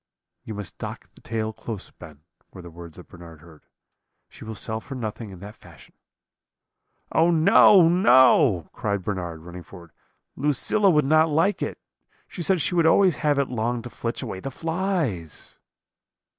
"'You 0.43 0.55
must 0.55 0.79
dock 0.79 1.11
the 1.13 1.21
tail 1.21 1.53
close, 1.53 1.91
Ben,' 1.91 2.21
were 2.51 2.63
the 2.63 2.71
words 2.71 2.97
that 2.97 3.07
Bernard 3.07 3.41
heard; 3.41 3.67
'she 4.29 4.43
will 4.43 4.55
sell 4.55 4.79
for 4.79 4.95
nothing 4.95 5.29
in 5.29 5.37
that 5.41 5.55
fashion.' 5.55 5.93
"'Oh, 7.11 7.29
no, 7.29 7.87
no!' 7.87 8.67
cried 8.73 9.03
Bernard, 9.03 9.41
running 9.41 9.61
forward, 9.61 9.91
'Lucilla 10.35 10.89
would 10.89 11.05
not 11.05 11.29
like 11.29 11.61
it; 11.61 11.77
she 12.27 12.41
said 12.41 12.61
she 12.61 12.73
would 12.73 12.87
always 12.87 13.17
have 13.17 13.37
it 13.37 13.49
long 13.49 13.83
to 13.83 13.91
flitch 13.91 14.23
away 14.23 14.39
the 14.39 14.49
flies.' 14.49 15.59